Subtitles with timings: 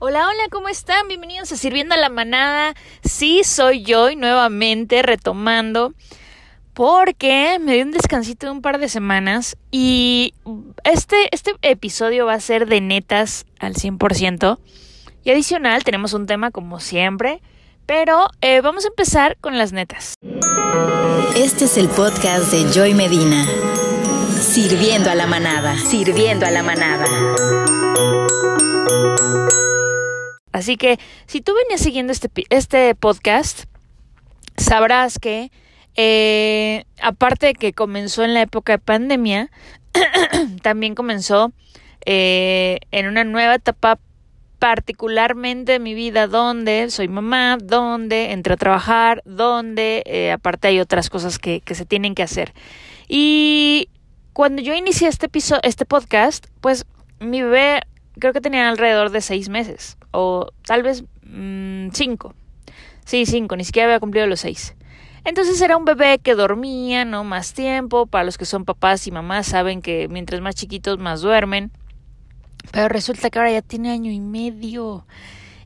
[0.00, 1.06] Hola, hola, ¿cómo están?
[1.06, 2.74] Bienvenidos a Sirviendo a la Manada.
[3.04, 5.94] Sí, soy yo y nuevamente retomando
[6.74, 10.34] porque me di un descansito de un par de semanas y
[10.82, 14.58] este, este episodio va a ser de netas al 100%.
[15.22, 17.40] Y adicional tenemos un tema como siempre,
[17.86, 20.14] pero eh, vamos a empezar con las netas.
[21.36, 23.46] Este es el podcast de Joy Medina.
[24.40, 27.06] Sirviendo a la manada, sirviendo a la manada.
[30.54, 33.64] Así que si tú venías siguiendo este, este podcast,
[34.56, 35.50] sabrás que
[35.96, 39.50] eh, aparte de que comenzó en la época de pandemia,
[40.62, 41.52] también comenzó
[42.06, 43.98] eh, en una nueva etapa
[44.60, 50.78] particularmente de mi vida donde soy mamá, donde entré a trabajar, donde eh, aparte hay
[50.78, 52.54] otras cosas que, que, se tienen que hacer.
[53.08, 53.88] Y
[54.32, 56.86] cuando yo inicié este, episodio, este podcast, pues
[57.18, 57.80] mi bebé
[58.20, 62.34] creo que tenía alrededor de seis meses o tal vez mmm, cinco.
[63.04, 64.74] Sí, cinco, ni siquiera había cumplido los seis.
[65.24, 67.24] Entonces era un bebé que dormía, ¿no?
[67.24, 68.06] Más tiempo.
[68.06, 71.70] Para los que son papás y mamás saben que mientras más chiquitos más duermen.
[72.72, 75.06] Pero resulta que ahora ya tiene año y medio.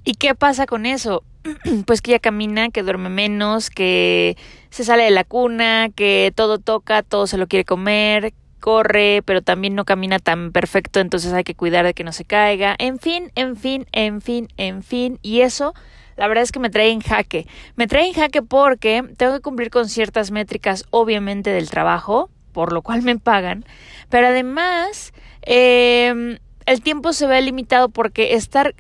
[0.05, 1.25] ¿Y qué pasa con eso?
[1.87, 4.37] pues que ya camina, que duerme menos, que
[4.71, 9.43] se sale de la cuna, que todo toca, todo se lo quiere comer, corre, pero
[9.43, 12.75] también no camina tan perfecto, entonces hay que cuidar de que no se caiga.
[12.79, 15.19] En fin, en fin, en fin, en fin.
[15.23, 15.75] Y eso,
[16.17, 17.47] la verdad es que me trae en jaque.
[17.77, 22.73] Me trae en jaque porque tengo que cumplir con ciertas métricas, obviamente, del trabajo, por
[22.73, 23.65] lo cual me pagan.
[24.09, 25.13] Pero además,
[25.43, 28.75] eh, el tiempo se ve limitado porque estar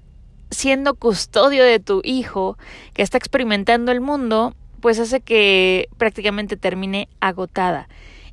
[0.50, 2.58] siendo custodio de tu hijo
[2.94, 7.88] que está experimentando el mundo, pues hace que prácticamente termine agotada.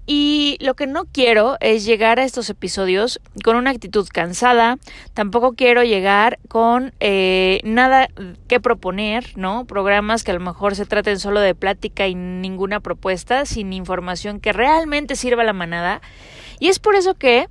[0.08, 4.78] Y lo que no quiero es llegar a estos episodios con una actitud cansada,
[5.16, 8.10] tampoco quiero llegar con eh, nada
[8.48, 9.66] que proponer, ¿no?
[9.66, 14.40] Programas que a lo mejor se traten solo de plática y ninguna propuesta, sin información
[14.40, 16.02] que realmente sirva a la manada.
[16.60, 17.48] Y es por eso que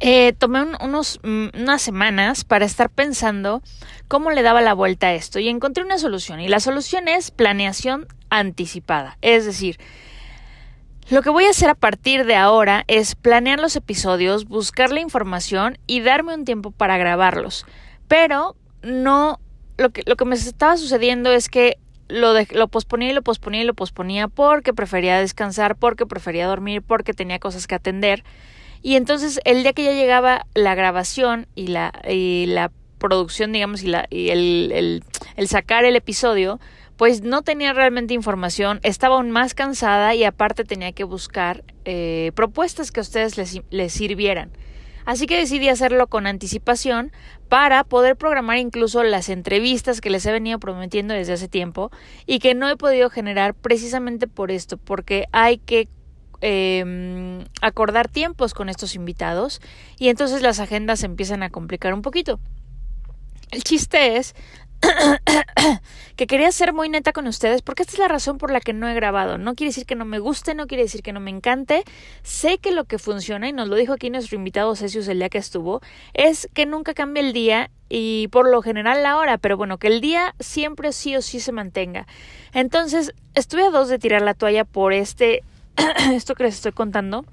[0.00, 3.62] eh, tomé un, unos, unas semanas para estar pensando
[4.08, 6.40] cómo le daba la vuelta a esto y encontré una solución.
[6.40, 9.16] Y la solución es planeación anticipada.
[9.20, 9.78] Es decir,
[11.10, 15.00] lo que voy a hacer a partir de ahora es planear los episodios, buscar la
[15.00, 17.66] información y darme un tiempo para grabarlos.
[18.08, 19.40] Pero no,
[19.76, 21.78] lo que, lo que me estaba sucediendo es que
[22.08, 26.46] lo, de, lo posponía y lo posponía y lo posponía porque prefería descansar, porque prefería
[26.46, 28.24] dormir, porque tenía cosas que atender.
[28.82, 33.82] Y entonces el día que ya llegaba la grabación y la, y la producción, digamos,
[33.82, 35.02] y, la, y el,
[35.46, 36.60] sacar el episodio,
[37.00, 42.30] pues no tenía realmente información, estaba aún más cansada y aparte tenía que buscar eh,
[42.34, 44.50] propuestas que a ustedes les, sirvieran.
[45.06, 47.10] Así que decidí hacerlo con anticipación
[47.48, 51.90] para poder programar incluso las entrevistas que les he venido prometiendo desde hace tiempo
[52.26, 55.88] y que no he podido generar precisamente por esto, porque hay que
[56.42, 59.62] eh, acordar tiempos con estos invitados
[59.98, 62.38] y entonces las agendas se empiezan a complicar un poquito.
[63.52, 64.34] El chiste es
[66.16, 68.72] que quería ser muy neta con ustedes porque esta es la razón por la que
[68.72, 69.38] no he grabado.
[69.38, 71.84] No quiere decir que no me guste, no quiere decir que no me encante.
[72.22, 75.28] Sé que lo que funciona, y nos lo dijo aquí nuestro invitado Cesius el día
[75.28, 75.80] que estuvo,
[76.14, 79.88] es que nunca cambie el día y por lo general la hora, pero bueno, que
[79.88, 82.06] el día siempre sí o sí se mantenga.
[82.52, 85.42] Entonces, estuve a dos de tirar la toalla por este,
[86.12, 87.24] esto que les estoy contando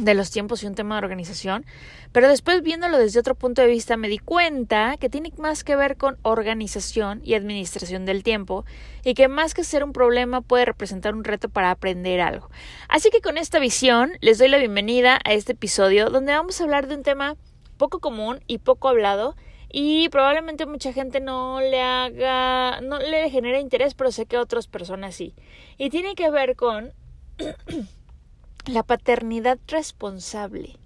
[0.00, 1.66] de los tiempos y un tema de organización,
[2.12, 5.76] pero después viéndolo desde otro punto de vista me di cuenta que tiene más que
[5.76, 8.64] ver con organización y administración del tiempo
[9.04, 12.50] y que más que ser un problema puede representar un reto para aprender algo.
[12.88, 16.64] Así que con esta visión les doy la bienvenida a este episodio donde vamos a
[16.64, 17.36] hablar de un tema
[17.76, 19.36] poco común y poco hablado
[19.70, 24.66] y probablemente mucha gente no le haga, no le genera interés, pero sé que otras
[24.66, 25.34] personas sí.
[25.76, 26.92] Y tiene que ver con
[28.68, 30.76] la paternidad responsable.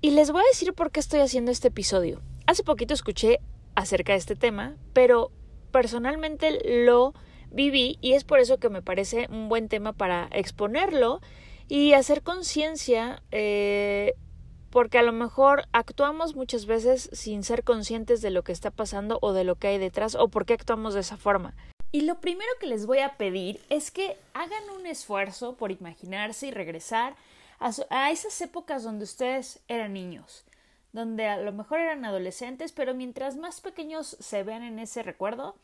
[0.00, 2.20] Y les voy a decir por qué estoy haciendo este episodio.
[2.46, 3.40] Hace poquito escuché
[3.74, 5.30] acerca de este tema, pero
[5.70, 7.14] personalmente lo
[7.50, 11.20] viví y es por eso que me parece un buen tema para exponerlo
[11.68, 14.14] y hacer conciencia eh,
[14.70, 19.18] porque a lo mejor actuamos muchas veces sin ser conscientes de lo que está pasando
[19.22, 21.54] o de lo que hay detrás o por qué actuamos de esa forma.
[21.94, 26.48] Y lo primero que les voy a pedir es que hagan un esfuerzo por imaginarse
[26.48, 27.14] y regresar
[27.60, 30.44] a, esas épocas donde ustedes eran niños,
[30.92, 35.54] donde a lo mejor eran adolescentes, pero mientras más pequeños se vean en ese recuerdo,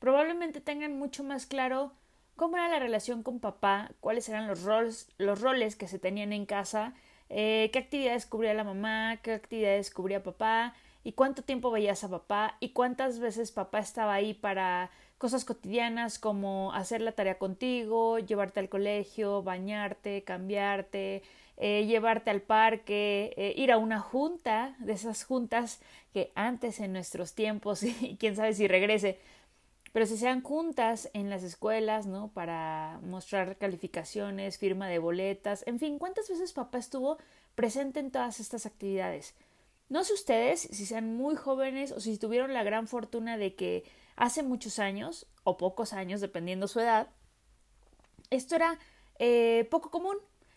[0.00, 1.92] probablemente tengan mucho más claro
[2.36, 6.34] cómo era la relación con papá, cuáles eran los roles, los roles que se tenían
[6.34, 6.92] en casa,
[7.30, 10.74] eh, qué actividades cubría la mamá, qué actividades cubría papá,
[11.04, 14.90] y cuánto tiempo veías a papá y cuántas veces papá estaba ahí para
[15.24, 21.22] cosas cotidianas como hacer la tarea contigo, llevarte al colegio, bañarte, cambiarte,
[21.56, 25.80] eh, llevarte al parque, eh, ir a una junta, de esas juntas
[26.12, 29.18] que antes en nuestros tiempos, y quién sabe si regrese,
[29.94, 32.28] pero se sean juntas en las escuelas, ¿no?
[32.34, 37.16] Para mostrar calificaciones, firma de boletas, en fin, ¿cuántas veces papá estuvo
[37.54, 39.34] presente en todas estas actividades?
[39.88, 43.84] No sé ustedes si sean muy jóvenes o si tuvieron la gran fortuna de que
[44.16, 47.08] hace muchos años, o pocos años, dependiendo su edad,
[48.30, 48.78] esto era
[49.18, 50.16] eh, poco común.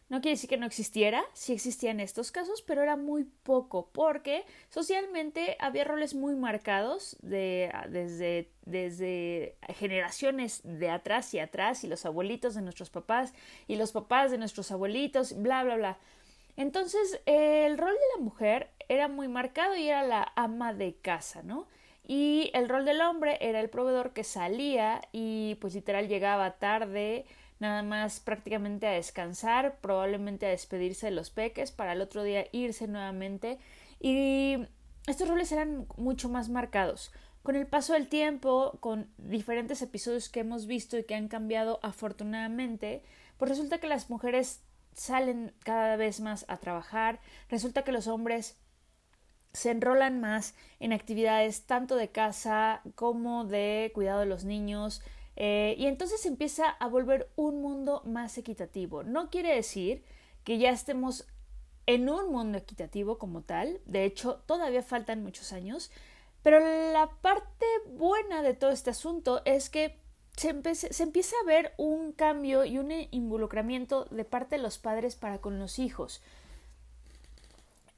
[0.10, 4.46] No quiere decir que no existiera, sí existían estos casos, pero era muy poco, porque
[4.70, 12.06] socialmente había roles muy marcados de, desde, desde generaciones de atrás y atrás, y los
[12.06, 13.34] abuelitos de nuestros papás,
[13.68, 15.98] y los papás de nuestros abuelitos, bla, bla, bla.
[16.56, 21.44] Entonces, el rol de la mujer era muy marcado y era la ama de casa,
[21.44, 21.68] ¿no?
[22.10, 27.26] Y el rol del hombre era el proveedor que salía y pues literal llegaba tarde,
[27.60, 32.48] nada más prácticamente a descansar, probablemente a despedirse de los peques para el otro día
[32.54, 33.60] irse nuevamente
[34.00, 34.56] y
[35.06, 37.12] estos roles eran mucho más marcados.
[37.44, 41.80] Con el paso del tiempo, con diferentes episodios que hemos visto y que han cambiado
[41.84, 43.04] afortunadamente,
[43.38, 44.62] pues resulta que las mujeres
[44.94, 47.20] salen cada vez más a trabajar,
[47.50, 48.58] resulta que los hombres
[49.58, 55.02] se enrolan más en actividades tanto de casa como de cuidado de los niños,
[55.36, 59.04] eh, y entonces empieza a volver un mundo más equitativo.
[59.04, 60.04] No quiere decir
[60.44, 61.28] que ya estemos
[61.88, 65.92] en un mundo equitativo como tal, de hecho todavía faltan muchos años,
[66.44, 67.66] pero la parte
[67.96, 70.00] buena de todo este asunto es que
[70.36, 75.16] se, se, empieza a ver un cambio y un involucramiento de parte de los padres
[75.16, 76.22] para con los hijos.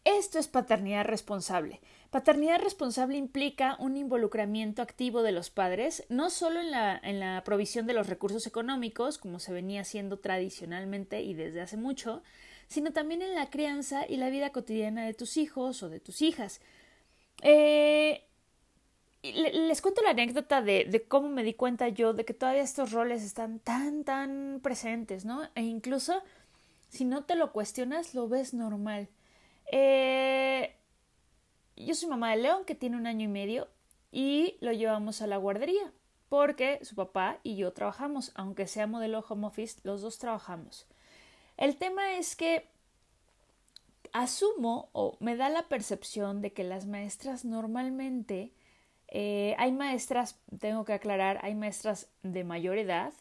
[0.05, 1.81] Esto es paternidad responsable.
[2.09, 7.43] Paternidad responsable implica un involucramiento activo de los padres, no solo en la, en la
[7.43, 12.23] provisión de los recursos económicos, como se venía haciendo tradicionalmente y desde hace mucho,
[12.67, 16.21] sino también en la crianza y la vida cotidiana de tus hijos o de tus
[16.21, 16.61] hijas.
[17.41, 18.23] Eh,
[19.21, 22.91] les cuento la anécdota de, de, cómo me di cuenta yo de que todavía estos
[22.91, 25.49] roles están tan, tan presentes, ¿no?
[25.55, 26.23] E incluso
[26.89, 29.09] si no te lo cuestionas, lo ves normal.
[29.71, 30.75] Eh,
[31.75, 33.67] yo soy mamá de León, que tiene un año y medio,
[34.11, 35.93] y lo llevamos a la guardería,
[36.27, 40.87] porque su papá y yo trabajamos, aunque sea modelo home office, los dos trabajamos.
[41.57, 42.67] El tema es que
[44.13, 48.53] asumo o me da la percepción de que las maestras normalmente,
[49.07, 53.13] eh, hay maestras, tengo que aclarar, hay maestras de mayor edad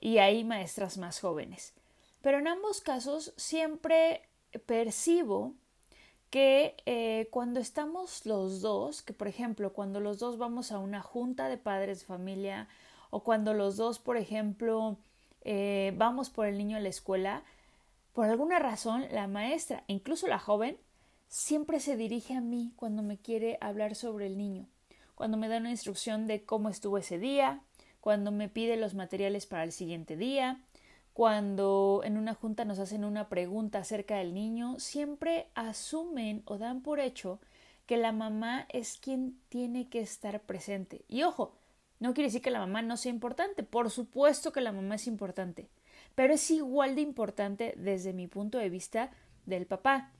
[0.00, 1.74] y hay maestras más jóvenes.
[2.22, 4.22] Pero en ambos casos siempre
[4.66, 5.54] percibo
[6.30, 11.02] que eh, cuando estamos los dos, que por ejemplo, cuando los dos vamos a una
[11.02, 12.68] junta de padres de familia
[13.10, 14.96] o cuando los dos, por ejemplo,
[15.42, 17.42] eh, vamos por el niño a la escuela,
[18.12, 20.78] por alguna razón la maestra, incluso la joven,
[21.28, 24.66] siempre se dirige a mí cuando me quiere hablar sobre el niño,
[25.16, 27.60] cuando me da una instrucción de cómo estuvo ese día,
[28.00, 30.60] cuando me pide los materiales para el siguiente día,
[31.20, 36.80] cuando en una junta nos hacen una pregunta acerca del niño, siempre asumen o dan
[36.80, 37.40] por hecho
[37.84, 41.04] que la mamá es quien tiene que estar presente.
[41.08, 41.52] Y ojo,
[41.98, 45.06] no quiere decir que la mamá no sea importante, por supuesto que la mamá es
[45.06, 45.68] importante,
[46.14, 49.10] pero es igual de importante desde mi punto de vista
[49.44, 50.12] del papá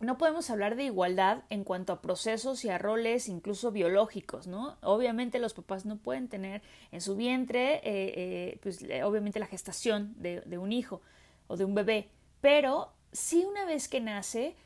[0.00, 4.76] no podemos hablar de igualdad en cuanto a procesos y a roles incluso biológicos, ¿no?
[4.82, 10.14] Obviamente los papás no pueden tener en su vientre, eh, eh, pues obviamente la gestación
[10.16, 11.00] de, un hijo
[11.46, 12.08] o de un bebé,
[12.40, 14.56] pero sí una vez que nace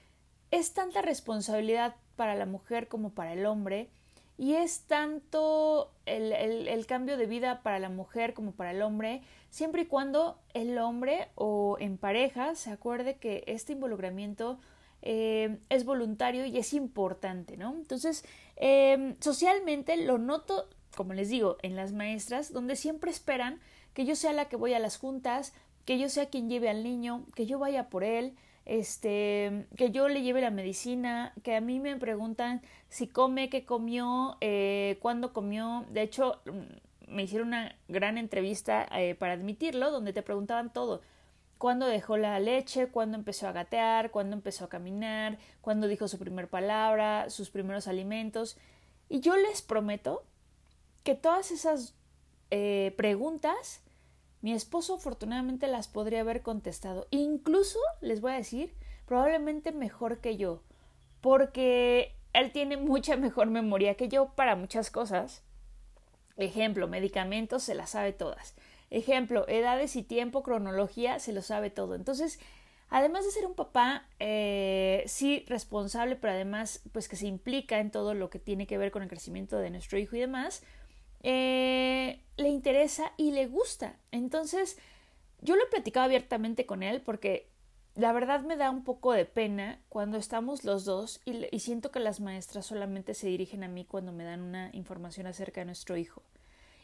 [0.50, 3.90] es tanta responsabilidad para la mujer como para el hombre
[4.38, 9.20] y es tanto el, el, cambio de vida para la mujer como para el hombre,
[9.50, 14.58] siempre y cuando el hombre o en pareja se acuerde que este involucramiento
[15.02, 17.74] eh, es voluntario y es importante, ¿no?
[17.74, 18.24] Entonces,
[18.56, 23.60] eh, socialmente lo noto, como les digo, en las maestras, donde siempre esperan
[23.94, 25.52] que yo sea la que voy a las juntas,
[25.84, 28.34] que yo sea quien lleve al niño, que yo vaya por él,
[28.66, 33.64] este, que yo le lleve la medicina, que a mí me preguntan si come, qué
[33.64, 35.86] comió, eh, cuándo comió.
[35.90, 41.00] De hecho, mm, me hicieron una gran entrevista eh, para admitirlo, donde te preguntaban todo
[41.58, 46.18] cuándo dejó la leche, cuándo empezó a gatear, cuándo empezó a caminar, cuándo dijo su
[46.18, 48.56] primer palabra, sus primeros alimentos.
[49.08, 50.24] Y yo les prometo
[51.02, 51.94] que todas esas
[52.50, 53.82] eh, preguntas
[54.40, 57.08] mi esposo afortunadamente las podría haber contestado.
[57.10, 58.74] Incluso, les voy a decir,
[59.06, 60.62] probablemente mejor que yo.
[61.20, 65.42] Porque él tiene mucha mejor memoria que yo para muchas cosas.
[66.36, 68.54] Ejemplo, medicamentos se las sabe todas.
[68.90, 71.94] Ejemplo, edades y tiempo, cronología, se lo sabe todo.
[71.94, 72.38] Entonces,
[72.88, 77.90] además de ser un papá, eh, sí responsable, pero además, pues que se implica en
[77.90, 80.62] todo lo que tiene que ver con el crecimiento de nuestro hijo y demás,
[81.22, 83.96] eh, le interesa y le gusta.
[84.10, 84.78] Entonces,
[85.40, 87.50] yo lo he platicado abiertamente con él porque
[87.94, 91.90] la verdad me da un poco de pena cuando estamos los dos y, y, siento
[91.90, 95.66] que las maestras solamente se dirigen a mí cuando me dan una información acerca de
[95.66, 96.22] nuestro hijo.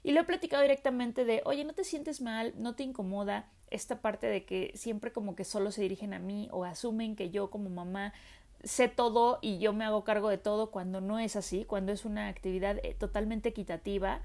[0.05, 2.53] Y lo he platicado directamente de, oye, ¿no te sientes mal?
[2.57, 6.49] ¿No te incomoda esta parte de que siempre como que solo se dirigen a mí
[6.53, 8.13] o asumen que yo como mamá
[8.63, 12.05] sé todo y yo me hago cargo de todo cuando no es así, cuando es
[12.05, 14.21] una actividad eh, totalmente equitativa?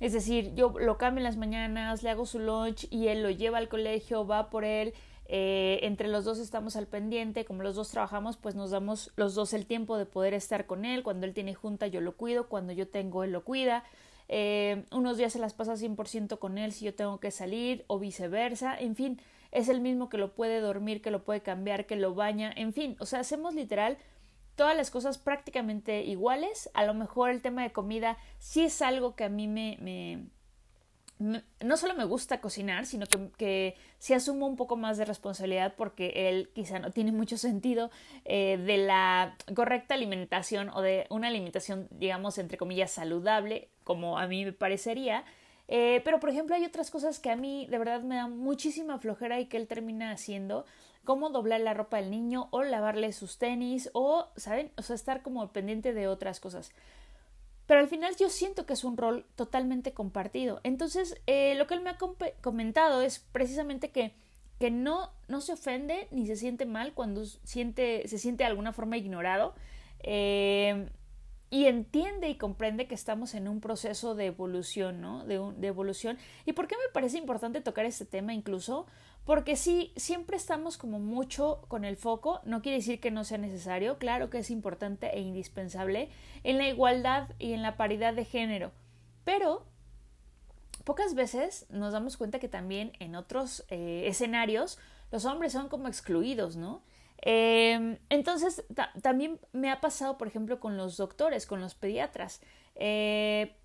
[0.00, 3.30] Es decir, yo lo cambio en las mañanas, le hago su lunch y él lo
[3.30, 4.92] lleva al colegio, va por él,
[5.28, 9.34] eh, entre los dos estamos al pendiente, como los dos trabajamos, pues nos damos los
[9.34, 12.48] dos el tiempo de poder estar con él, cuando él tiene junta yo lo cuido,
[12.48, 13.84] cuando yo tengo él lo cuida,
[14.28, 17.98] eh, unos días se las pasa 100% con él si yo tengo que salir o
[17.98, 19.20] viceversa, en fin,
[19.52, 22.72] es el mismo que lo puede dormir, que lo puede cambiar, que lo baña, en
[22.72, 23.98] fin, o sea, hacemos literal
[24.54, 29.14] todas las cosas prácticamente iguales, a lo mejor el tema de comida sí es algo
[29.14, 30.28] que a mí me,
[31.18, 35.74] no solo me gusta cocinar, sino que, que sí asumo un poco más de responsabilidad
[35.76, 37.90] porque él quizá no tiene mucho sentido
[38.24, 44.26] eh, de la correcta alimentación o de una alimentación, digamos, entre comillas, saludable, como a
[44.26, 45.24] mí me parecería.
[45.68, 48.98] Eh, pero, por ejemplo, hay otras cosas que a mí de verdad me dan muchísima
[48.98, 50.66] flojera y que él termina haciendo,
[51.04, 54.72] como doblar la ropa del niño o lavarle sus tenis o, ¿saben?
[54.76, 56.72] O sea, estar como pendiente de otras cosas.
[57.66, 60.60] Pero al final yo siento que es un rol totalmente compartido.
[60.64, 61.98] Entonces, eh, lo que él me ha
[62.40, 64.14] comentado es precisamente que,
[64.58, 68.72] que no, no se ofende ni se siente mal cuando siente, se siente de alguna
[68.72, 69.54] forma ignorado.
[70.00, 70.88] Eh,
[71.48, 75.24] y entiende y comprende que estamos en un proceso de evolución, ¿no?
[75.24, 76.18] De, de, evolución.
[76.44, 78.86] ¿Y por qué me parece importante tocar este tema incluso?
[79.24, 83.38] Porque sí, siempre estamos como mucho con el foco, no quiere decir que no sea
[83.38, 86.10] necesario, claro que es importante e indispensable
[86.44, 88.72] en la igualdad y en la paridad de género,
[89.24, 89.66] pero
[90.84, 94.78] pocas veces nos damos cuenta que también en otros eh, escenarios
[95.10, 96.82] los hombres son como excluidos, ¿no?
[97.22, 98.64] Eh, entonces,
[99.02, 102.40] también me ha pasado, por ejemplo, con los doctores, con los pediatras.
[102.74, 103.56] Eh,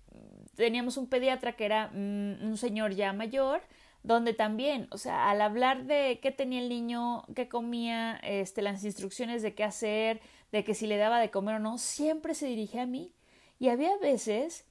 [0.56, 3.62] teníamos un pediatra que era mm, un señor ya mayor,
[4.02, 8.82] donde también, o sea, al hablar de qué tenía el niño, qué comía, este, las
[8.84, 12.46] instrucciones de qué hacer, de que si le daba de comer o no, siempre se
[12.46, 13.14] dirigía a mí.
[13.58, 14.66] Y había veces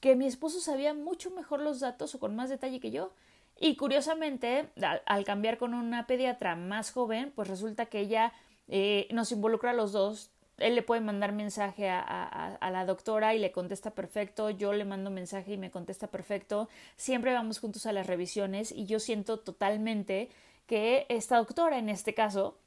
[0.00, 3.12] que mi esposo sabía mucho mejor los datos o con más detalle que yo.
[3.60, 4.68] Y curiosamente,
[5.06, 8.32] al, cambiar con una pediatra más joven, pues resulta que ella
[8.68, 10.30] eh, nos involucra a los dos.
[10.58, 14.84] Él le puede mandar mensaje a, a, la doctora y le contesta perfecto, yo le
[14.84, 19.38] mando mensaje y me contesta perfecto, siempre vamos juntos a las revisiones y yo siento
[19.38, 20.30] totalmente
[20.66, 22.58] que esta doctora en este caso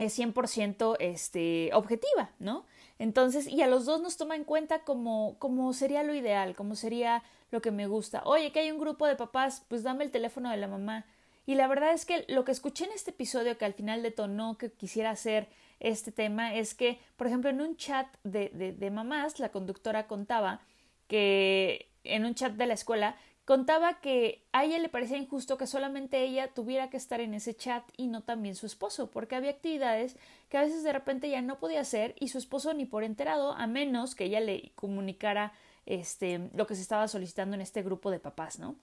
[0.00, 2.64] es 100% este, objetiva, ¿no?
[2.98, 6.74] Entonces, y a los dos nos toma en cuenta como, como sería lo ideal, como
[6.74, 8.22] sería lo que me gusta.
[8.24, 11.04] Oye, que hay un grupo de papás, pues dame el teléfono de la mamá.
[11.44, 14.56] Y la verdad es que lo que escuché en este episodio que al final detonó
[14.56, 15.48] que quisiera hacer
[15.80, 20.60] este tema es que, por ejemplo, en un chat de, de, mamás, la conductora contaba
[21.08, 25.66] que en un chat de la escuela contaba que a ella le parecía injusto que
[25.66, 29.50] solamente ella tuviera que estar en ese chat y no también su esposo, porque había
[29.50, 30.16] actividades
[30.48, 33.52] que a veces de repente ella no podía hacer y su esposo ni por enterado,
[33.52, 35.52] a menos que ella le comunicara
[35.86, 38.76] este lo que se estaba solicitando en este grupo de papás, ¿no?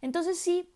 [0.00, 0.68] Entonces sí,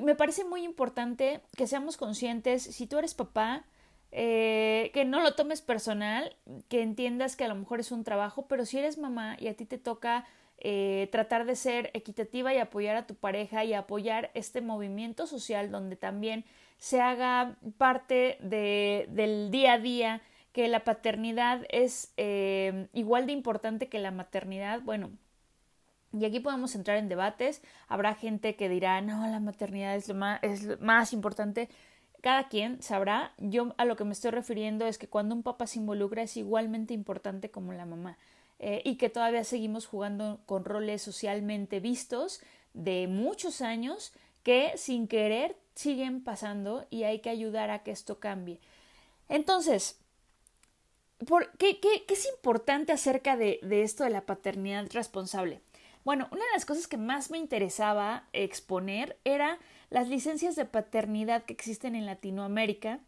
[0.00, 3.64] me parece muy importante que seamos conscientes, si tú eres papá,
[4.12, 6.36] eh, que no lo tomes personal,
[6.68, 9.56] que entiendas que a lo mejor es un trabajo, pero si eres mamá y a
[9.56, 10.26] ti te toca
[10.60, 15.70] eh, tratar de ser equitativa y apoyar a tu pareja y apoyar este movimiento social
[15.70, 16.44] donde también
[16.78, 23.32] se haga parte de, del día a día, que la paternidad es eh, igual de
[23.32, 25.10] importante que la maternidad, bueno,
[26.12, 27.62] y aquí podemos entrar en debates.
[27.86, 31.68] Habrá gente que dirá, no, la maternidad es lo más, es lo más importante
[32.20, 35.66] cada quien sabrá, yo a lo que me estoy refiriendo es que cuando un papá
[35.66, 38.18] se involucra es igualmente importante como la mamá
[38.62, 42.40] eh, y que todavía seguimos jugando con roles socialmente vistos
[42.74, 44.12] de muchos años
[44.42, 48.60] que sin querer siguen pasando y hay que ayudar a que esto cambie.
[49.30, 49.98] Entonces,
[51.26, 55.62] ¿por qué, qué, qué es importante acerca de, de esto de la paternidad responsable?
[56.04, 61.44] Bueno, una de las cosas que más me interesaba exponer era las licencias de paternidad
[61.44, 63.00] que existen en Latinoamérica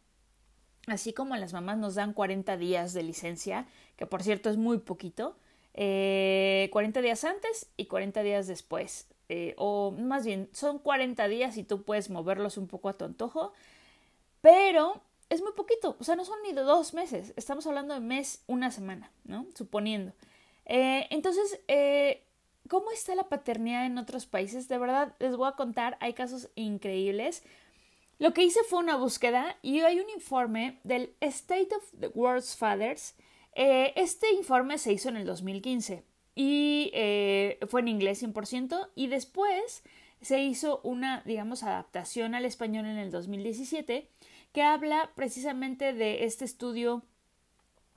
[0.86, 3.66] así como las mamás nos dan 40 días de licencia,
[3.96, 5.36] que por cierto es muy poquito,
[5.74, 9.08] eh, 40 días antes y 40 días después.
[9.28, 13.04] Eh, o más bien, son 40 días y tú puedes moverlos un poco a tu
[13.04, 13.52] antojo,
[14.42, 15.00] pero
[15.30, 18.42] es muy poquito, o sea, no son ni de dos meses, estamos hablando de mes,
[18.46, 19.46] una semana, ¿no?
[19.54, 20.12] Suponiendo.
[20.66, 22.22] Eh, entonces, eh,
[22.68, 24.68] ¿cómo está la paternidad en otros países?
[24.68, 27.42] De verdad, les voy a contar, hay casos increíbles.
[28.18, 32.54] Lo que hice fue una búsqueda y hay un informe del State of the World's
[32.54, 33.14] Fathers.
[33.54, 36.04] Eh, este informe se hizo en el 2015
[36.34, 36.90] y
[37.68, 39.82] fue en inglés 100% y después
[40.22, 44.08] se hizo una, digamos, adaptación al español en el 2017
[44.52, 47.02] que habla precisamente de este estudio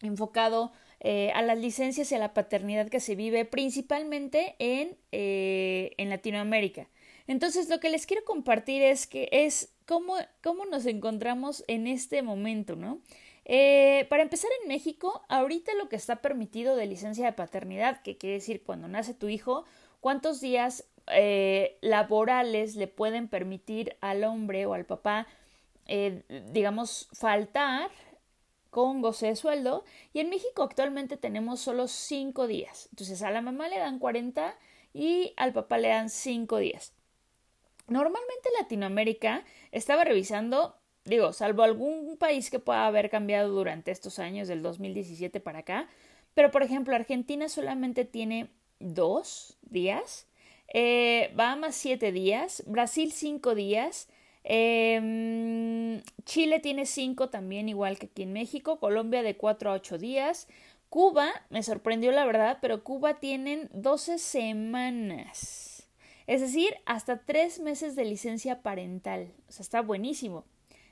[0.01, 5.91] enfocado eh, a las licencias y a la paternidad que se vive principalmente en, eh,
[5.97, 6.89] en Latinoamérica.
[7.27, 12.21] Entonces, lo que les quiero compartir es que es cómo, cómo nos encontramos en este
[12.21, 13.01] momento, ¿no?
[13.45, 18.17] Eh, para empezar en México, ahorita lo que está permitido de licencia de paternidad, que
[18.17, 19.65] quiere decir cuando nace tu hijo,
[20.01, 20.85] cuántos días
[21.81, 25.27] laborales le pueden permitir al hombre o al papá
[25.87, 27.91] eh, digamos, faltar
[28.71, 32.87] con goce de sueldo y en México actualmente tenemos solo cinco días.
[32.91, 34.57] Entonces a la mamá le dan 40
[34.93, 36.93] y al papá le dan cinco días.
[37.87, 44.47] Normalmente Latinoamérica estaba revisando, digo, salvo algún país que pueda haber cambiado durante estos años
[44.47, 45.87] del 2017 para acá,
[46.33, 50.27] pero por ejemplo Argentina solamente tiene dos días,
[50.73, 54.09] eh, Bahamas siete días, Brasil cinco días,
[54.43, 58.79] eh, Chile tiene cinco también, igual que aquí en México.
[58.79, 60.47] Colombia de cuatro a ocho días.
[60.89, 65.89] Cuba, me sorprendió la verdad, pero Cuba tienen 12 semanas.
[66.27, 69.33] Es decir, hasta tres meses de licencia parental.
[69.49, 70.45] O sea, está buenísimo.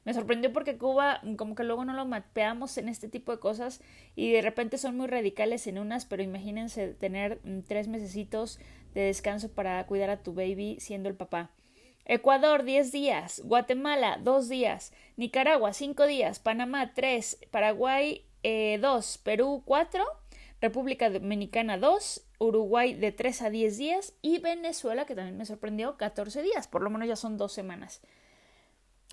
[0.06, 3.82] Me sorprendió porque Cuba, como que luego no lo mapeamos en este tipo de cosas
[4.16, 8.60] y de repente son muy radicales en unas, pero imagínense tener mm, tres mesecitos
[8.94, 11.52] de descanso para cuidar a tu baby siendo el papá.
[12.06, 19.64] Ecuador 10 días, Guatemala 2 días, Nicaragua 5 días, Panamá 3, Paraguay 2, eh, Perú
[19.66, 20.04] 4,
[20.60, 24.14] República Dominicana 2, Uruguay de 3 a 10 días.
[24.22, 28.02] Y Venezuela, que también me sorprendió, 14 días, por lo menos ya son dos semanas.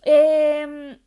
[0.02, 0.98] Em,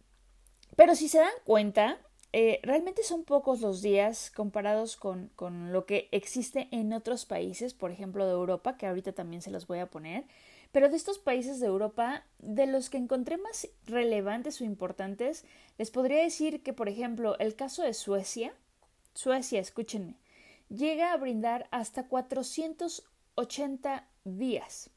[0.75, 1.97] pero si se dan cuenta,
[2.31, 7.73] eh, realmente son pocos los días comparados con, con lo que existe en otros países,
[7.73, 10.25] por ejemplo de Europa, que ahorita también se los voy a poner.
[10.71, 15.45] Pero de estos países de Europa, de los que encontré más relevantes o importantes,
[15.77, 18.55] les podría decir que, por ejemplo, el caso de Suecia,
[19.13, 20.17] Suecia, escúchenme,
[20.69, 24.89] llega a brindar hasta 480 días.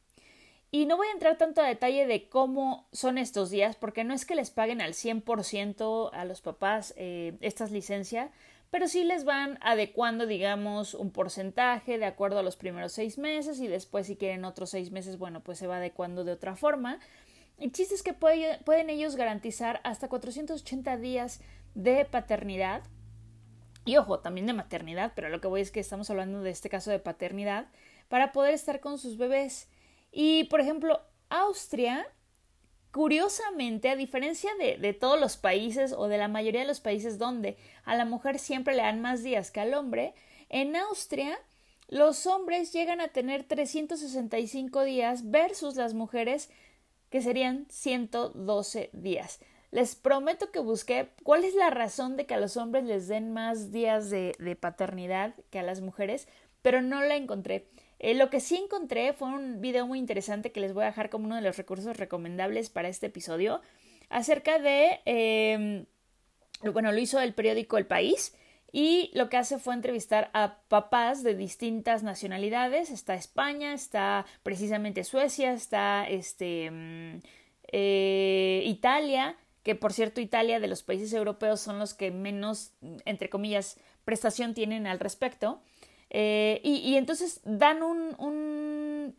[0.76, 4.12] Y no voy a entrar tanto a detalle de cómo son estos días, porque no
[4.12, 8.30] es que les paguen al 100% a los papás eh, estas licencias,
[8.70, 13.58] pero sí les van adecuando, digamos, un porcentaje de acuerdo a los primeros seis meses
[13.60, 17.00] y después si quieren otros seis meses, bueno, pues se va adecuando de otra forma.
[17.56, 21.40] El chiste es que pueden ellos garantizar hasta 480 días
[21.74, 22.82] de paternidad
[23.86, 26.68] y ojo, también de maternidad, pero lo que voy es que estamos hablando de este
[26.68, 27.68] caso de paternidad
[28.10, 29.70] para poder estar con sus bebés.
[30.18, 32.06] Y por ejemplo, Austria
[32.96, 37.58] Curiosamente, a diferencia de, todos los países o de la mayoría de los países donde
[37.84, 40.14] a la mujer siempre le dan más días que al hombre,
[40.48, 41.38] en Austria
[41.88, 46.48] los hombres llegan a tener 365 días versus las mujeres
[47.10, 49.40] que serían 112 días.
[49.72, 53.30] Les prometo que busqué cuál es la razón de que a los hombres les den
[53.30, 56.28] más días de paternidad que a las mujeres,
[56.62, 57.68] pero no la encontré.
[57.98, 61.10] Eh, lo que sí encontré fue un video muy interesante que les voy a dejar
[61.10, 63.60] como uno de los recursos recomendables para este episodio
[64.08, 65.86] acerca de, eh,
[66.72, 68.34] bueno, lo hizo el periódico El País
[68.72, 72.90] y lo que hace fue entrevistar a papás de distintas nacionalidades.
[72.90, 77.22] Está España, está precisamente Suecia, está este, mm,
[77.72, 82.72] eh, Italia, que por cierto Italia de los países europeos son los que menos,
[83.04, 85.62] entre comillas, prestación tienen al respecto.
[86.10, 89.16] Eh, y, entonces dan un,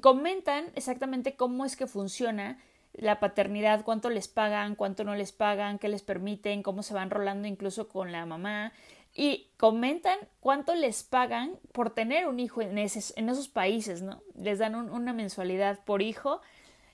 [0.00, 2.58] comentan exactamente cómo es que funciona
[2.92, 7.10] la paternidad, cuánto les pagan, cuánto no les pagan, qué les permiten, cómo se van
[7.10, 8.72] rolando incluso con la mamá
[9.14, 14.22] y comentan cuánto les pagan por tener un hijo en, en esos países, ¿no?
[14.38, 16.40] Les dan una mensualidad por hijo.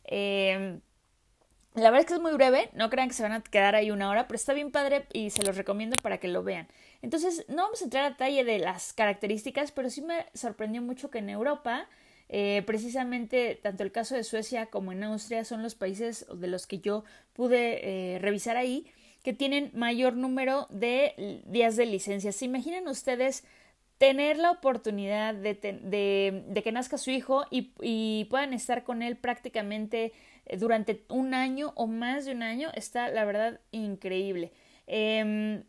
[0.05, 0.81] Eh,
[1.75, 3.91] la verdad es que es muy breve, no crean que se van a quedar ahí
[3.91, 6.69] una hora, pero está bien padre y se los recomiendo para que lo vean.
[7.01, 11.11] Entonces, no vamos a entrar a detalle de las características, pero sí me sorprendió mucho
[11.11, 11.89] que en Europa,
[12.29, 16.67] eh, precisamente tanto el caso de Suecia como en Austria son los países de los
[16.67, 18.87] que yo pude eh, revisar ahí,
[19.23, 22.33] que tienen mayor número de días de licencia.
[22.33, 23.45] ¿Se imaginan ustedes
[24.03, 30.13] tener la oportunidad de, de, que nazca su hijo y, puedan estar con él prácticamente
[30.59, 32.71] durante un año o más de un año?
[32.75, 34.53] Está, la verdad, increíble.
[34.87, 35.65] Em,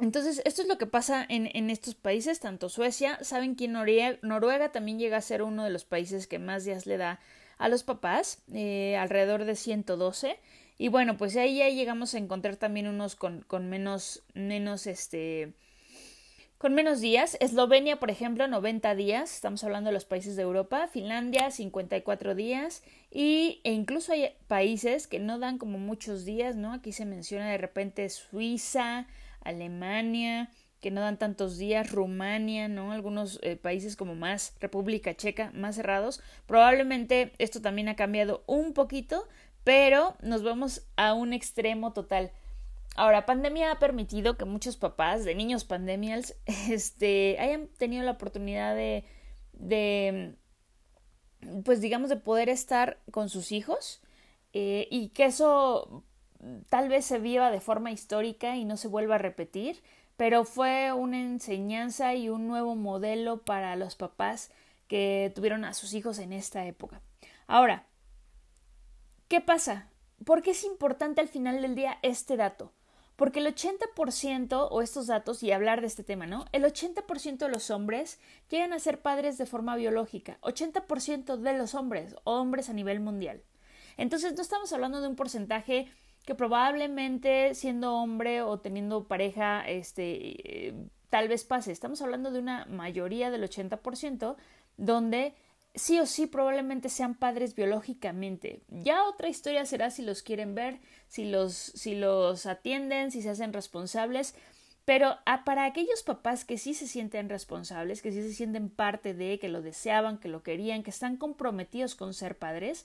[0.00, 4.18] entonces, esto es lo que pasa en, en, estos países, tanto Suecia, saben que Noruega,
[4.22, 7.20] Noruega, también llega a ser uno de los países que más días le da
[7.58, 10.38] a los papás, eh, alrededor de 112.
[10.76, 15.54] Y bueno, pues ahí ya llegamos a encontrar también unos con, con menos, menos, este,
[16.64, 17.36] con menos días.
[17.40, 19.34] Eslovenia, por ejemplo, 90 días.
[19.34, 20.88] Estamos hablando de los países de Europa.
[20.90, 22.82] Finlandia, 54 días.
[23.10, 26.72] Y, e incluso hay países que no dan como muchos días, ¿no?
[26.72, 29.06] Aquí se menciona de repente Suiza,
[29.42, 30.48] Alemania,
[30.80, 32.92] que no dan tantos días, Rumania, ¿no?
[32.92, 36.22] Algunos eh, países como más República Checa, más cerrados.
[36.46, 39.28] Probablemente esto también ha cambiado un poquito,
[39.64, 42.32] pero nos vamos a un extremo total.
[42.94, 48.74] Ahora, pandemia ha permitido que muchos papás de niños pandemials este, hayan tenido la oportunidad
[48.74, 49.04] de,
[49.52, 50.36] de
[51.64, 54.02] pues digamos, de poder estar con sus hijos
[54.52, 56.04] eh, y que eso
[56.68, 59.82] tal vez se viva de forma histórica y no se vuelva a repetir
[60.16, 64.50] pero fue una enseñanza y un nuevo modelo para los papás
[64.86, 67.00] que tuvieron a sus hijos en esta época.
[67.46, 67.86] Ahora,
[69.28, 69.88] ¿qué pasa?
[70.24, 72.72] ¿Por qué es importante al final del día este dato?
[73.16, 76.46] Porque el 80% o estos datos, y hablar de este tema, ¿no?
[76.52, 78.18] El 80% de los hombres
[78.50, 83.42] llegan a ser padres de forma biológica, 80% de los hombres, hombres a nivel mundial.
[83.96, 85.88] Entonces no estamos hablando de un porcentaje
[86.24, 90.74] que probablemente siendo hombre o teniendo pareja, este, eh,
[91.10, 91.70] tal vez pase.
[91.70, 94.36] Estamos hablando de una mayoría del 80%,
[94.76, 95.34] donde
[95.74, 98.62] sí o sí probablemente sean padres biológicamente.
[98.68, 103.30] Ya otra historia será si los quieren ver, si los, si los atienden, si se
[103.30, 104.34] hacen responsables.
[104.84, 109.14] Pero ah, para aquellos papás que sí se sienten responsables, que sí se sienten parte
[109.14, 112.84] de, que lo deseaban, que lo querían, que están comprometidos con ser padres,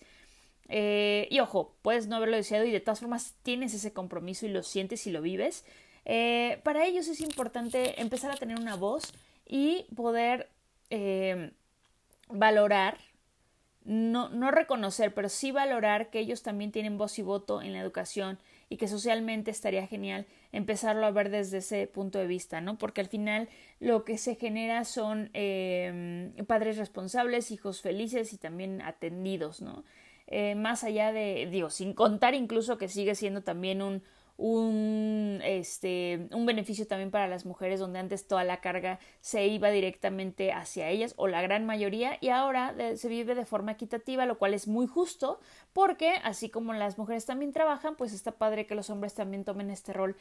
[0.69, 4.49] eh, y ojo, puedes no haberlo deseado y de todas formas tienes ese compromiso y
[4.49, 5.65] lo sientes y lo vives.
[6.05, 9.11] Eh, para ellos es importante empezar a tener una voz
[9.45, 10.49] y poder
[10.91, 11.51] eh,
[12.29, 12.97] valorar,
[13.83, 17.79] no, no reconocer, pero sí valorar que ellos también tienen voz y voto en la
[17.79, 18.39] educación
[18.69, 22.77] y que socialmente estaría genial empezarlo a ver desde ese punto de vista, ¿no?
[22.77, 25.31] Porque al final lo que se genera son
[26.47, 29.83] padres responsables, hijos felices y también atendidos, ¿no?
[30.31, 34.03] Eh, más allá de, digo, sin contar incluso que sigue siendo también un,
[34.39, 39.69] un, este, un beneficio también para las mujeres donde antes toda la carga se iba
[39.69, 44.37] directamente hacia ellas o la gran mayoría y ahora se vive de forma equitativa lo
[44.37, 45.41] cual es muy justo
[45.73, 49.71] porque así como las mujeres también trabajan pues está padre que los hombres también tomen
[49.71, 50.15] este rol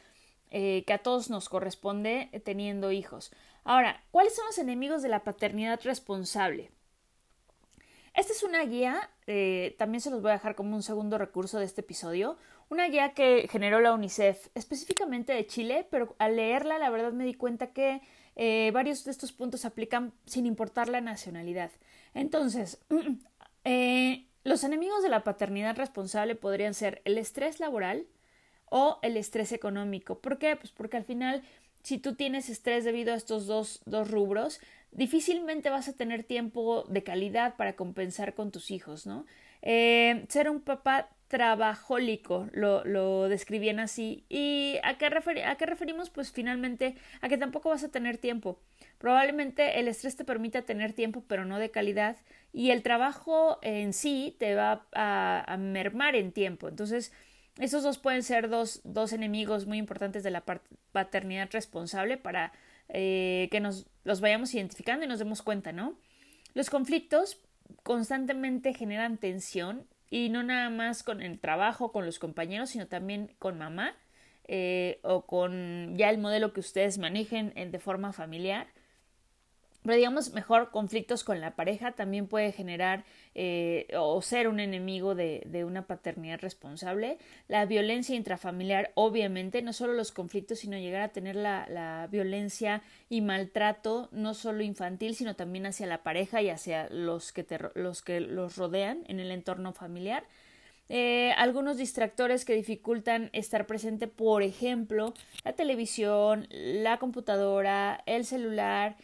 [0.50, 3.31] eh, que a todos nos corresponde teniendo hijos.
[3.62, 6.72] Ahora, ¿cuáles son los enemigos de la paternidad responsable?
[8.14, 11.61] Esta es una guía, eh, también se los voy a dejar como un segundo recurso
[11.61, 12.37] de este episodio,
[12.70, 17.24] una guía que generó la UNICEF, específicamente de Chile, pero al leerla la verdad me
[17.24, 18.02] di cuenta que
[18.37, 21.70] eh, varios de estos puntos aplican sin importar la nacionalidad.
[22.14, 22.78] Entonces,
[23.64, 28.07] eh, los enemigos de la paternidad responsable podrían ser el estrés laboral
[28.70, 30.20] o el estrés económico.
[30.20, 30.57] ¿Por qué?
[30.57, 31.42] Pues porque al final
[31.83, 34.61] si tú tienes estrés debido a estos dos, dos rubros,
[34.92, 39.24] difícilmente vas a tener tiempo de calidad para compensar con tus hijos, ¿no?
[39.62, 44.25] Eh, ser un papá trabajólico, lo, lo describían así.
[44.29, 45.07] ¿Y a qué,
[45.45, 46.11] a qué referimos?
[46.11, 48.59] Pues finalmente a que tampoco vas a tener tiempo.
[48.99, 52.17] Probablemente el estrés te permita tener tiempo, pero no de calidad,
[52.53, 56.69] y el trabajo en sí te va a, mermar en tiempo.
[56.69, 57.12] Entonces,
[57.59, 60.45] esos dos pueden ser dos, dos enemigos muy importantes de la
[60.93, 62.53] paternidad responsable para
[62.88, 65.99] eh, que nos los vayamos identificando y nos demos cuenta, ¿no?
[66.55, 67.41] Los conflictos
[67.83, 73.35] constantemente generan tensión y no nada más con el trabajo, con los compañeros, sino también
[73.38, 73.94] con mamá
[74.47, 78.66] eh, o con ya el modelo que ustedes manejen eh, de forma familiar.
[79.88, 85.14] Pero digamos, mejor conflictos con la pareja también puede generar eh, o ser un enemigo
[85.14, 87.16] de, una paternidad responsable.
[87.48, 92.83] La violencia intrafamiliar, obviamente, no solo los conflictos, sino llegar a tener la, la violencia
[93.09, 97.59] y maltrato, no solo infantil, sino también hacia la pareja y hacia los que, te,
[97.74, 100.24] los, que los rodean en el entorno familiar.
[100.90, 108.96] Eh, algunos distractores que dificultan estar presente, por ejemplo, la televisión, la computadora, el celular,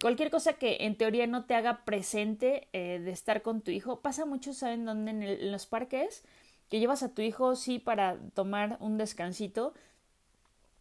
[0.00, 4.00] cualquier cosa que en teoría no te haga presente eh, de estar con tu hijo.
[4.00, 5.10] Pasa mucho, ¿saben dónde?
[5.10, 6.22] En, los parques.
[6.68, 9.74] que llevas a tu hijo, sí, para tomar un descansito,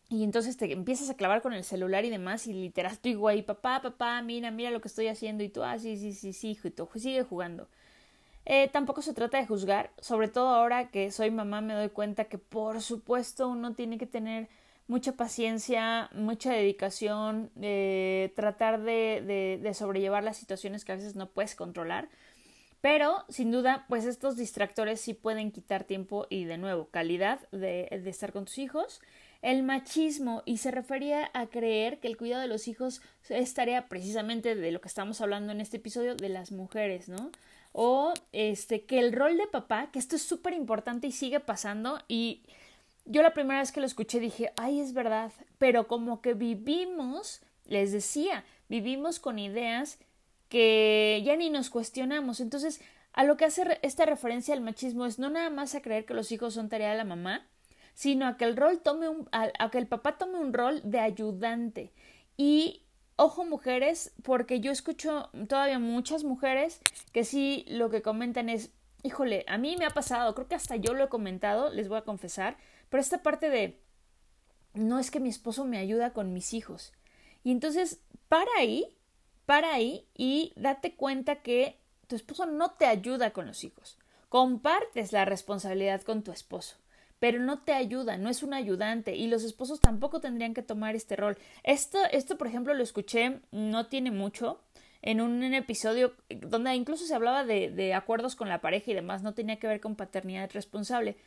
[0.10, 3.28] y entonces te empiezas a clavar con el celular y demás, y literal tu hijo
[3.28, 6.34] ahí, papá, papá, mira, mira lo que estoy haciendo, y tú, ah, sí, sí, sí,
[6.34, 7.68] sí, hijo, y tú sigue jugando.
[8.46, 12.26] Eh, tampoco se trata de juzgar, sobre todo ahora que soy mamá me doy cuenta
[12.26, 14.50] que por supuesto uno tiene que tener
[14.90, 21.30] mucha paciencia, mucha dedicación, eh, tratar de, de, sobrellevar las situaciones que a veces no
[21.30, 22.10] puedes controlar.
[22.82, 27.88] Pero, sin duda, pues estos distractores sí pueden quitar tiempo y, de nuevo, calidad de,
[28.04, 29.00] de estar con tus hijos.
[29.44, 33.90] El machismo, y se refería a creer que el cuidado de los hijos es tarea
[33.90, 37.32] precisamente de lo que estamos hablando en este episodio de las mujeres, ¿no?
[37.74, 42.00] O este, que el rol de papá, que esto es súper importante y sigue pasando,
[42.08, 42.42] y
[43.10, 47.42] yo la primera vez que lo escuché dije, ay, es verdad, pero como que vivimos,
[47.66, 49.98] les decía, vivimos con ideas
[50.48, 52.40] que ya ni nos cuestionamos.
[52.40, 52.80] Entonces,
[53.14, 56.14] a lo que hace esta referencia al machismo es no nada más a creer que
[56.14, 57.48] los hijos son tarea de la mamá,
[57.96, 60.80] sino a que el rol tome un, a, a que el papá tome un rol
[60.84, 61.92] de ayudante.
[62.38, 62.84] Y
[63.16, 66.80] ojo mujeres, porque yo escucho todavía muchas mujeres
[67.12, 68.70] que sí lo que comentan es,
[69.02, 71.98] híjole, a mí me ha pasado, creo que hasta yo lo he comentado, les voy
[71.98, 72.56] a confesar,
[72.90, 73.80] pero esta parte de
[74.74, 76.94] no es que mi esposo me ayuda con mis hijos.
[77.44, 78.96] Y entonces, para ahí,
[79.46, 83.98] para ahí y date cuenta que tu esposo no te ayuda con los hijos.
[84.30, 86.76] Compartes la responsabilidad con tu esposo,
[87.20, 90.96] pero no te ayuda, no es un ayudante y los esposos tampoco tendrían que tomar
[90.96, 91.38] este rol.
[91.64, 94.60] Esto, esto por ejemplo, lo escuché no tiene mucho
[95.02, 99.24] en un, episodio donde incluso se hablaba de, de acuerdos con la pareja y demás,
[99.24, 101.18] no tenía que ver con paternidad responsable.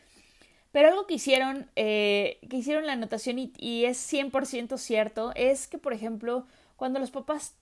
[0.72, 5.68] Pero algo que hicieron, eh, que hicieron la anotación y, y es 100% cierto, es
[5.68, 7.54] que, por ejemplo, cuando los papás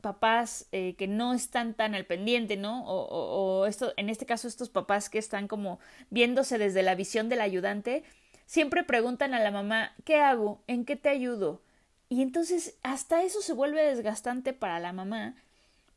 [0.00, 2.84] papás eh, que no están tan al pendiente, ¿no?
[2.86, 6.94] O, o, o, esto, en este caso, estos papás que están como viéndose desde la
[6.94, 8.04] visión del ayudante,
[8.46, 10.62] siempre preguntan a la mamá, ¿qué hago?
[10.66, 11.62] ¿En qué te ayudo?
[12.08, 15.34] Y entonces hasta eso se vuelve desgastante para la mamá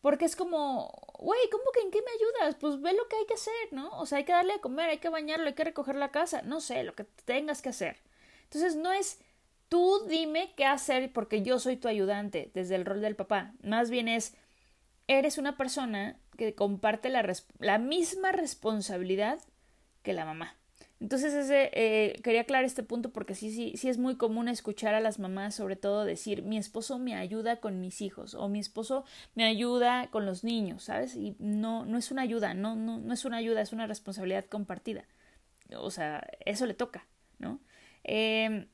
[0.01, 2.55] porque es como, güey, ¿cómo que en qué me ayudas?
[2.59, 3.89] Pues ve lo que hay que hacer, ¿no?
[3.99, 6.41] O sea, hay que darle a comer, hay que bañarlo, hay que recoger la casa,
[6.41, 7.97] no sé, lo que tengas que hacer.
[8.43, 9.19] Entonces no es
[9.69, 13.53] tú dime qué hacer porque yo soy tu ayudante desde el rol del papá.
[13.63, 14.35] Más bien es,
[15.07, 17.23] eres una persona que comparte la,
[17.59, 19.39] la misma responsabilidad
[20.03, 20.57] que la mamá.
[21.01, 24.93] Entonces, ese, eh, quería aclarar este punto porque sí, sí, sí es muy común escuchar
[24.93, 28.59] a las mamás, sobre todo, decir mi esposo me ayuda con mis hijos o mi
[28.59, 31.15] esposo me ayuda con los niños, ¿sabes?
[31.15, 34.45] Y no, no es una ayuda, no, no, no es una ayuda, es una responsabilidad
[34.45, 35.05] compartida.
[35.75, 37.07] O sea, eso le toca,
[37.39, 37.59] ¿no?
[38.03, 38.67] Eh,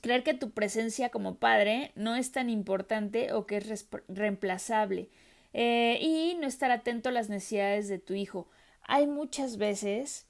[0.00, 5.10] creer que tu presencia como padre no es tan importante o que es reemplazable
[5.52, 8.48] eh, y no estar atento a las necesidades de tu hijo.
[8.82, 10.26] Hay muchas veces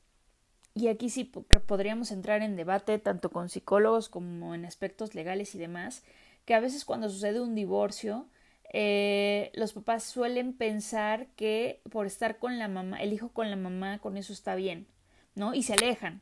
[0.76, 5.58] y aquí sí podríamos entrar en debate tanto con psicólogos como en aspectos legales y
[5.58, 6.04] demás,
[6.44, 8.26] que a veces cuando sucede un divorcio,
[8.74, 13.56] eh, los papás suelen pensar que por estar con la mamá, el hijo con la
[13.56, 14.86] mamá, con eso está bien,
[15.34, 15.54] ¿no?
[15.54, 16.20] Y se alejan,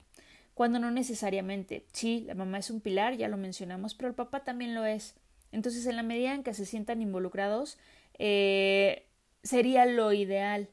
[0.55, 1.85] cuando no necesariamente.
[1.93, 5.17] Sí, la mamá es un pilar, ya lo mencionamos, pero el papá también lo es.
[5.51, 7.77] Entonces, en la medida en que se sientan involucrados,
[8.21, 9.09] eh,
[9.43, 10.69] sería lo ideal.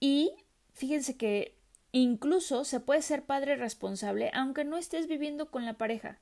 [0.00, 0.32] Y
[0.72, 1.55] fíjense que
[1.92, 6.18] Incluso se puede ser padre responsable aunque no estés viviendo con la pareja,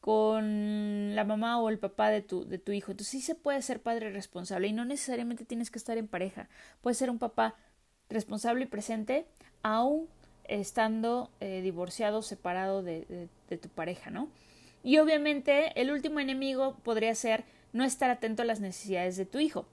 [0.00, 2.90] con la mamá o el papá de tu, de tu hijo.
[2.90, 6.48] Entonces sí se puede ser padre responsable y no necesariamente tienes que estar en pareja.
[6.80, 7.56] Puedes ser un papá
[8.08, 9.26] responsable y presente
[9.62, 10.08] aún
[10.44, 14.30] estando eh, divorciado, separado de, de, de tu pareja, ¿no?
[14.82, 19.38] Y obviamente el último enemigo podría ser no estar atento a las necesidades de tu
[19.38, 19.66] hijo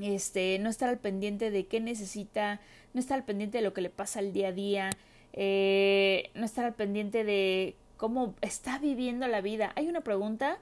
[0.00, 2.60] este, no estar al pendiente de qué necesita,
[2.94, 4.90] no estar al pendiente de lo que le pasa al día a día,
[5.32, 9.72] eh, no estar al pendiente de cómo está viviendo la vida.
[9.76, 10.58] Hay una pregunta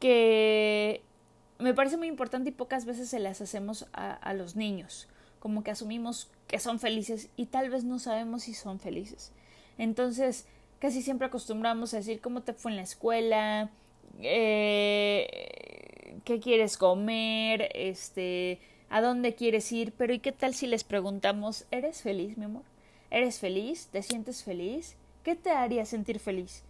[0.00, 1.02] que
[1.58, 5.62] me parece muy importante y pocas veces se las hacemos a, a los niños, como
[5.62, 9.32] que asumimos que son felices y tal vez no sabemos si son felices.
[9.78, 10.46] Entonces,
[10.78, 13.70] casi siempre acostumbramos a decir cómo te fue en la escuela,
[14.20, 15.81] eh,
[16.24, 21.66] qué quieres comer, este, a dónde quieres ir, pero ¿y qué tal si les preguntamos,
[21.70, 22.64] ¿eres feliz, mi amor?
[23.10, 23.88] ¿Eres feliz?
[23.88, 24.96] ¿Te sientes feliz?
[25.22, 26.62] ¿Qué te haría sentir feliz?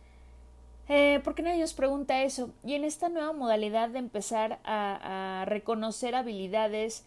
[0.89, 2.51] Eh, porque nadie nos pregunta eso.
[2.65, 7.05] Y en esta nueva modalidad de empezar a, a reconocer habilidades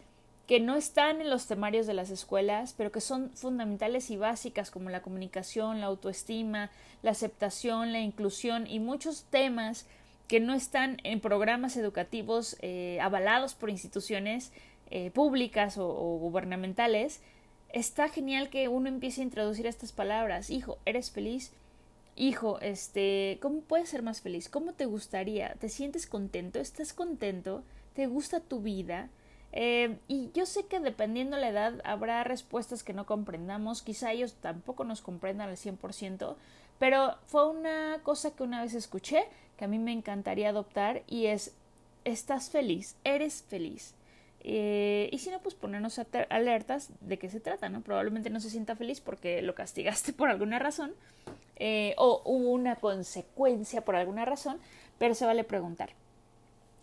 [0.48, 4.70] que no están en los temarios de las escuelas, pero que son fundamentales y básicas
[4.70, 6.70] como la comunicación, la autoestima,
[7.02, 9.88] la aceptación, la inclusión y muchos temas
[10.28, 14.52] que no están en programas educativos eh, avalados por instituciones
[14.92, 15.88] eh, públicas o,
[16.20, 17.22] gubernamentales,
[17.70, 20.50] está genial que uno empiece a introducir estas palabras.
[20.50, 21.52] Hijo, ¿eres feliz?
[22.16, 24.48] Hijo, este, ¿cómo puedes ser más feliz?
[24.50, 25.56] ¿Cómo te gustaría?
[25.56, 26.60] ¿Te sientes contento?
[26.60, 27.64] ¿Estás contento?
[27.94, 29.10] ¿Te gusta tu vida?
[29.52, 34.36] Eh, y yo sé que dependiendo la edad habrá respuestas que no comprendamos, quizá ellos
[34.36, 36.36] tampoco nos comprendan al 100%,
[36.78, 39.24] pero fue una cosa que una vez escuché
[39.58, 41.54] que a mí me encantaría adoptar y es,
[42.04, 43.96] estás feliz, eres feliz.
[44.48, 47.82] Eh, y si no, pues ponernos alertas de qué se trata, ¿no?
[47.82, 50.94] Probablemente no se sienta feliz porque lo castigaste por alguna razón
[51.56, 54.60] eh, o hubo una consecuencia por alguna razón,
[55.00, 55.92] pero se vale preguntar.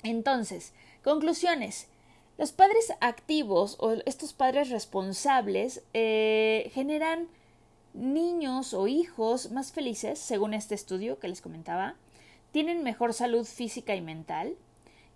[0.02, 0.72] Entonces,
[1.04, 1.88] conclusiones.
[2.38, 7.28] Los padres activos o estos padres responsables eh, generan
[7.94, 11.94] niños o hijos más felices, según este estudio que les comentaba,
[12.52, 14.56] tienen mejor salud física y mental,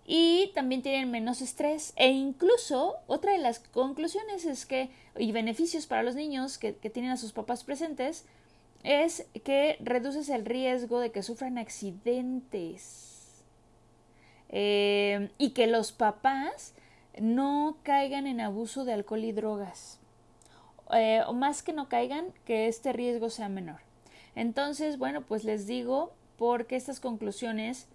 [0.09, 1.93] y también tienen menos estrés.
[1.97, 7.11] E incluso otra de las conclusiones es que y beneficios para los niños que, tienen
[7.11, 8.25] a sus papás presentes
[8.83, 13.43] es que reduces el riesgo de que sufran accidentes.
[14.49, 16.73] Eh, y que los papás
[17.19, 19.99] no caigan en abuso de alcohol y drogas.
[20.93, 23.81] Eh, o más que no caigan que este riesgo sea menor.
[24.35, 27.87] Entonces bueno pues les digo porque estas conclusiones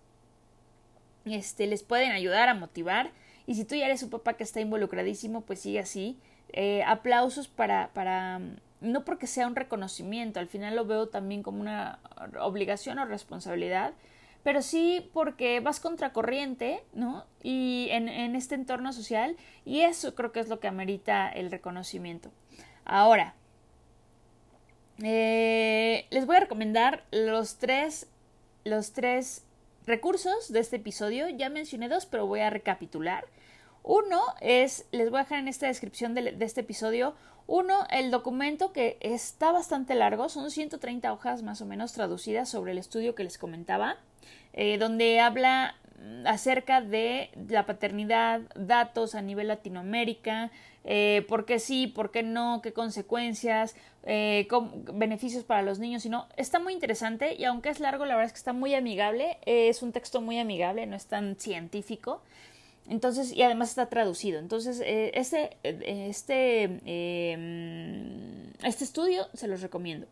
[1.25, 3.11] este, les pueden ayudar a motivar.
[3.47, 6.19] Y si tú ya eres un papá que está involucradísimo, pues sigue así.
[6.53, 8.41] Eh, aplausos para, para,
[8.81, 11.99] no porque sea un reconocimiento, al final lo veo también como una
[12.41, 13.95] obligación o responsabilidad,
[14.43, 17.25] pero sí porque vas contracorriente, ¿no?
[17.43, 21.51] Y en, en este entorno social, y eso creo que es lo que amerita el
[21.51, 22.31] reconocimiento.
[22.85, 23.35] Ahora,
[25.03, 28.09] eh, les voy a recomendar los tres,
[28.64, 29.44] los tres
[29.87, 31.29] recursos de este episodio.
[31.29, 33.27] Ya mencioné dos, pero voy a recapitular.
[33.83, 37.14] Uno es, les voy a dejar en esta descripción de, este episodio,
[37.48, 42.72] uno, el documento que está bastante largo, son 130 hojas más o menos traducidas sobre
[42.72, 43.96] el estudio que les comentaba,
[44.53, 50.53] eh, donde habla mm, acerca de la paternidad, datos a nivel Latinoamérica,
[50.85, 54.49] eh, por qué sí, por qué no, qué consecuencias, eh,
[54.92, 58.33] beneficios para los niños, sino está muy interesante y aunque es largo, la verdad es
[58.33, 62.23] que está muy amigable, es un texto muy amigable, no es tan científico.
[62.88, 64.40] Entonces, y además está traducido.
[64.40, 70.09] Entonces, eh, este, este, em, este estudio se los recomiendo.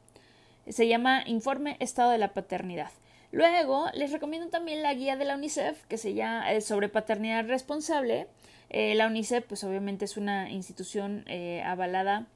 [0.68, 2.90] Se llama Informe Estado de la Paternidad.
[3.32, 8.28] Luego, les recomiendo también la guía de la UNICEF que se llama sobre paternidad responsable
[8.70, 12.26] eh, la UNICEF, pues obviamente es una institución eh, avalada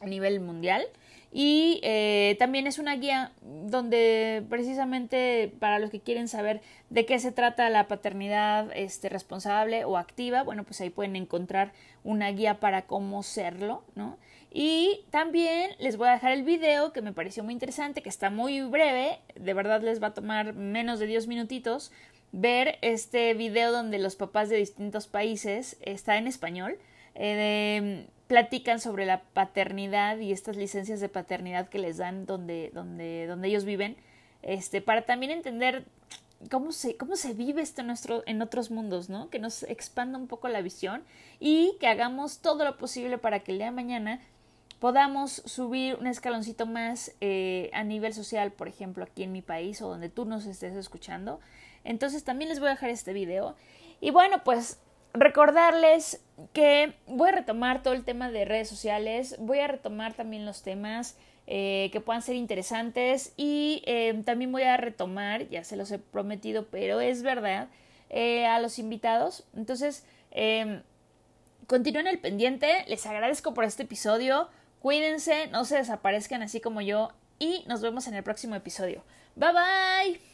[0.00, 0.84] a nivel mundial
[1.30, 6.60] y eh, también es una guía donde precisamente para los que quieren saber
[6.90, 11.72] de qué se trata la paternidad este, responsable o activa, bueno, pues ahí pueden encontrar
[12.04, 14.18] una guía para cómo serlo, ¿no?
[14.54, 18.28] Y también les voy a dejar el video que me pareció muy interesante, que está
[18.28, 21.90] muy breve, de verdad les va a tomar menos de 10 minutitos,
[22.32, 26.76] ver este video donde los papás de distintos países, está en español,
[27.14, 33.26] eh, platican sobre la paternidad y estas licencias de paternidad que les dan donde, donde,
[33.26, 33.96] donde ellos viven,
[34.42, 35.86] este, para también entender
[36.50, 39.30] cómo se, cómo se vive esto en, nuestro, en otros mundos, ¿no?
[39.30, 41.04] Que nos expanda un poco la visión
[41.40, 44.20] y que hagamos todo lo posible para que el día de mañana
[44.82, 49.80] podamos subir un escaloncito más eh, a nivel social, por ejemplo, aquí en mi país
[49.80, 51.38] o donde tú nos estés escuchando,
[51.84, 53.54] entonces también les voy a dejar este video.
[54.00, 54.80] Y bueno, pues
[55.14, 56.20] recordarles
[56.52, 60.64] que voy a retomar todo el tema de redes sociales, voy a retomar también los
[60.64, 61.16] temas
[61.46, 66.00] eh, que puedan ser interesantes y eh, también voy a retomar, ya se los he
[66.00, 67.68] prometido, pero es verdad,
[68.10, 69.46] eh, a los invitados.
[69.54, 70.82] Entonces, em,
[71.68, 74.48] continúen el pendiente, les agradezco por este episodio,
[74.82, 79.04] cuídense, no se desaparezcan así como yo y nos vemos en el próximo episodio.
[79.36, 80.31] Bye bye.